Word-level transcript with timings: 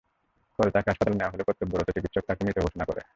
পরে 0.59 0.69
তাঁকে 0.71 0.89
হাসপাতালে 0.91 1.17
নেওয়া 1.17 1.31
হলে 1.33 1.43
কর্তব্যরত 1.47 1.87
চিকিৎসক 1.95 2.23
তাঁকে 2.27 2.41
মৃত 2.45 2.57
ঘোষণা 2.65 2.85
করেন। 2.85 3.05